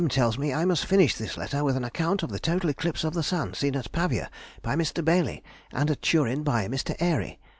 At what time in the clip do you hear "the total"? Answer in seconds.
2.31-2.71